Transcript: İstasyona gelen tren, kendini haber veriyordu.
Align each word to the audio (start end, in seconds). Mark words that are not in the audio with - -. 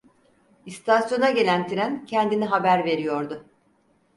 İstasyona 0.65 1.29
gelen 1.31 1.67
tren, 1.67 2.05
kendini 2.05 2.45
haber 2.45 2.85
veriyordu. 2.85 3.45